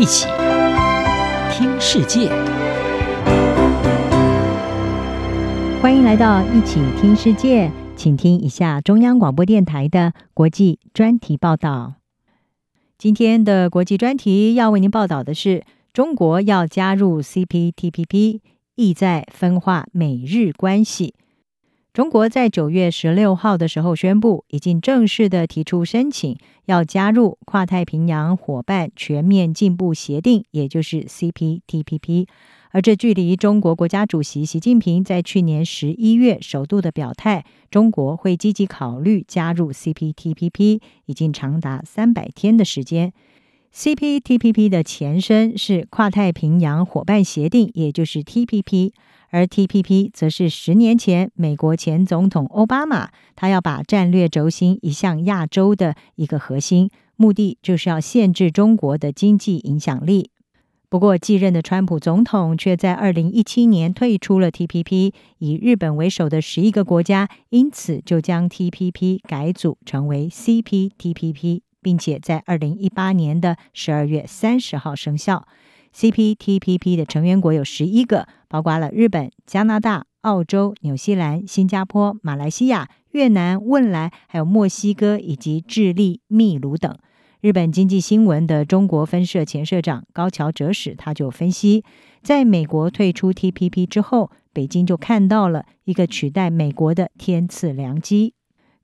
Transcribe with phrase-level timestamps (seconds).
[0.00, 0.26] 一起
[1.52, 2.30] 听世界，
[5.82, 11.96] 欢迎来到一起听世界，请听一下中央广播电台的国际专题报道。
[12.96, 18.40] 今天的国际专题要为您报道的是：中国要加入 CPTPP，
[18.76, 21.12] 意在分化美日关系。
[21.92, 32.28] 中国在九月十六号的时候宣布，已经正式的提出申请，要加入跨太平洋伙伴全面进步协定，也就是 CPTPP。
[32.70, 43.12] 而这距离中国国家主席习近平在去年十一月首度的表态，中国会积极考虑加入 CPTPP，已经长达三百天的时间。
[43.74, 48.92] CPTPP 的前身是跨太平洋伙伴协定，也就是 TPP。
[49.30, 60.30] 而 TPP 则是十年前美国前总统奥巴马，他要把战略轴心移向亚洲的一个核心，目的就是要限制中国的经济影响力。
[60.88, 75.46] 不过，继任的川普总统却在二零一七年退出了 TPP，以日本为首的十一个国家，因此就将 TPP 改组成为 CPTPP，并且在二零一八年的十二月三十号生效。
[75.94, 86.96] CPTPP 的成员国有十一个，包括了日本、加拿大、澳洲、纽西兰、新加坡、马来西亚、越南、汶莱，还有墨西哥以及智利、秘鲁等。
[87.40, 91.82] 日本经济新闻的中国分社前社长高桥哲史他就分析，
[92.22, 98.34] 在美国退出 TPP 之后，北京就看到了一个取代美国的天赐良机，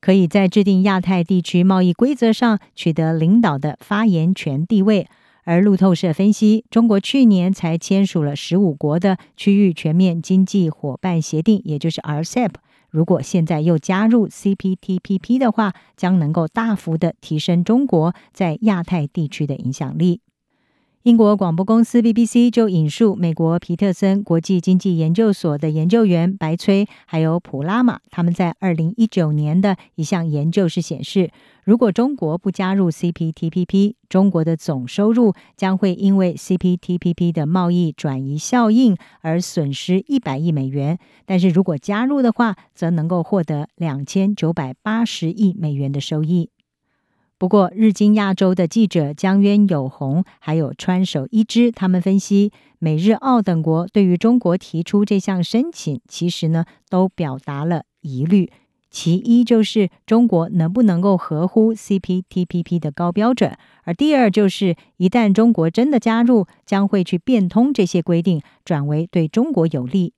[0.00, 5.06] 可以在制定亚太地区贸易规则上取得领导的发言权地位。
[5.46, 12.50] 而路透社分析，中国去年才签署了十五国的区域全面经济伙伴协定，也就是 RCEP。
[12.90, 20.20] 如果现在又加入 CPTPP 的话，将能够大幅的提升中国在亚太地区的影响力。
[21.06, 31.30] 英国广播公司 BBC 就引述美国皮特森国际经济研究所的研究员白崔还有普拉玛，他们在二零一九年的一项研究是显示，
[31.62, 46.50] 如果中国不加入 CPTPP，中国的总收入将会因为 CPTPP 的贸易转移效应而损失一百亿美元，但是如果加入的话，则能够获得两千九百八十亿美元的收益。
[47.38, 58.50] 不过，日经亚洲的记者江渊有红还有川守一之，他们分析，美日澳等国对于中国提出这项申请，其实呢都表达了疑虑。
[58.88, 63.54] 其一就是中国能不能够合乎 CPTPP 的高标准，
[63.84, 70.14] 而第二就是一旦中国真的加入，将会去变通这些规定，转为对中国有利。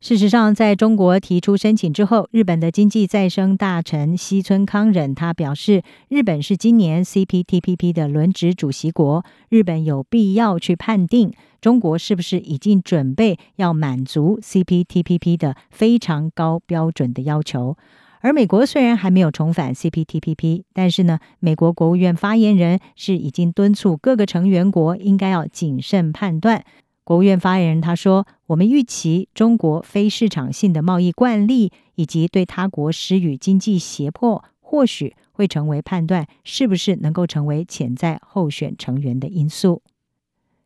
[0.00, 17.76] 事实上，在中国提出申请之后，日本的经济再生大臣西村康忍他表示，日本是今年 CPTPP 的轮值主席国，日本有必要去判定中国是不是已经准备要满足 CPTPP 的非常高标准的要求。
[18.20, 26.64] 而美国虽然还没有重返 CPTPP，但是呢，美国国务院发言人是已经敦促各个成员国应该要谨慎判断。
[27.08, 39.80] 国务院发言人他说：“我们预期中国非市场性的贸易惯例以及对他国施予经济胁迫，或许会成为判断是不是能够成为潜在候选成员的因素。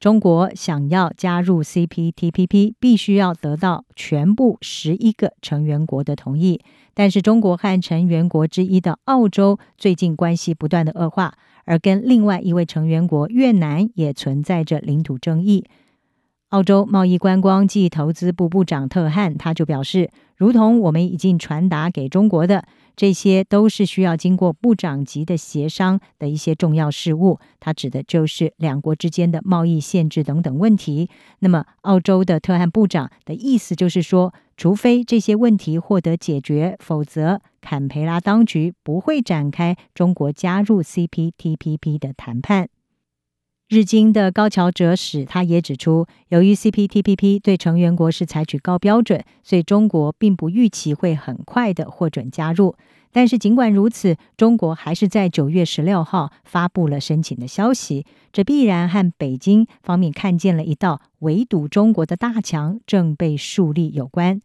[0.00, 6.60] 中国想要加入 CPTPP，必须要得到全部十一个成员国的同意。
[6.94, 15.64] 但是，中国和成员国之一的澳洲最近关系不断的恶化，而跟另外一位成员国越南也存在着领土争议。”
[16.54, 27.40] 澳洲贸易观光暨投资部部长特汉他就表示，如同我们已经传达给中国的，这些都是需要经过部长级的协商的一些重要事务。
[27.58, 31.10] 他指的就是两国之间的贸易限制等等问题。
[31.40, 42.68] 那么，澳洲的特汉部长的意思就是说，除非这些问题获得解决，否则坎培拉当局不会展开中国加入 CPTPP 的谈判。
[43.74, 52.76] 日经的高桥哲史他也指出，由于 CPTPP 对成员国是采取高标准，所以中国并不预期会很快的获准加入。
[53.10, 64.40] 但是尽管如此，中国还是在九月十六号发布了申请的消息，这必然和北京方面看见了一道围堵中国的大墙正被树立有关。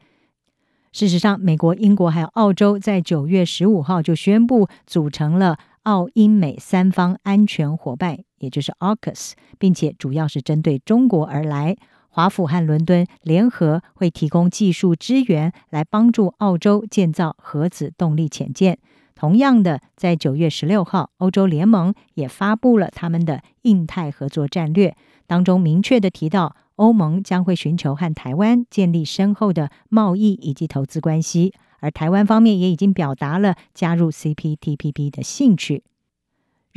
[0.91, 8.17] 事实上，美国、英国还有澳洲在九月十五号就宣布组成了澳英美三方安全伙伴。
[8.39, 11.77] 也就是 AUKUS，并且主要是针对中国而来。
[12.11, 18.79] 华府和伦敦联合会提供技术支援，来帮助澳洲建造核子动力潜舰。
[19.13, 24.95] 同样的，在九月十六号，欧洲联盟也发布了他们的印太合作战略，
[25.27, 35.83] 当中明确地提到，欧盟将会寻求和台湾建立深厚的贸易以及投资关系，而台湾方面也已经表达了加入 CPTPP 的兴趣。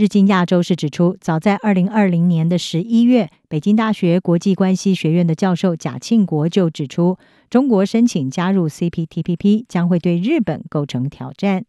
[0.02, 7.18] 日经亚洲是指出，早在二零二零年的十一月，北京大学国际关系学院的教授贾庆国就指出，
[7.48, 11.64] 中国申请加入 CPTPP 将会对日本构成挑战。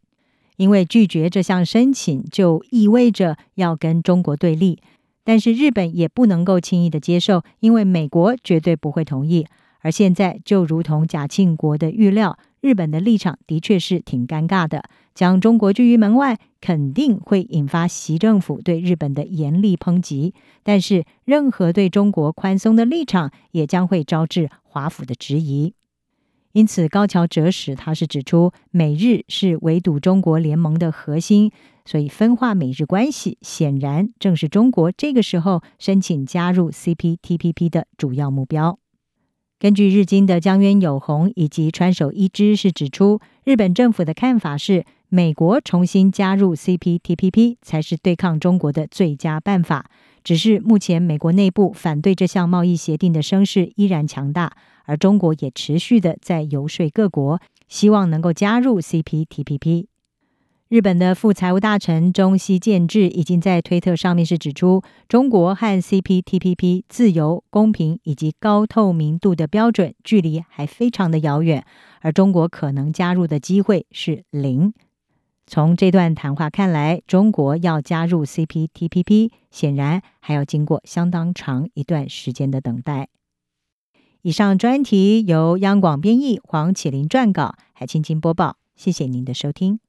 [0.55, 4.79] 因为拒绝这项申请，就意味着要跟中国对立。
[5.23, 9.45] 但是日本也不能够轻易的接受，因为美国绝对不会同意。
[9.81, 20.33] 而现在，就如同贾庆国的预料，日本的立场的确是挺尴尬的，将中国拒于门外，肯定会引发习政府对日本的严厉抨击。
[20.63, 25.73] 但是，任何对中国宽松的立场，也将会招致华府的质疑。
[26.53, 31.51] 因此，高桥哲史他是指出，美日是围堵中国联盟的核心，
[31.83, 38.79] 所以分化美日关系显然正是中国这个时候申请加入 CPTPP 的主要目标。
[39.63, 49.85] 根据日经的江渊有宏以及川守一之是指出，日本政府的看法是，美国重新加入 CPTPP 才是对抗中国的最佳办法。
[50.21, 54.51] 只是目前美国内部反对这项贸易协定的声势依然强大，
[54.83, 57.39] 而中国也持续的在游说各国，
[57.69, 59.85] 希望能够加入 CPTPP。
[60.73, 71.63] 日本的副财务大臣中西健治已经在推特上面是指出，中国和 CPTPP 自由、公平以及高透明度的标准距离还非常的遥远，
[72.01, 74.73] 而中国可能加入的机会是零。
[75.45, 83.09] 从这段谈话看来，中国要加入 CPTPP，显然还要经过相当长一段时间的等待。
[84.23, 88.57] 以上专题由央广编译，黄启麟撰稿，海青青播报。
[88.75, 89.79] 谢谢您的收听。